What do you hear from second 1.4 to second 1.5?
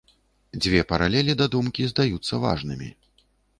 да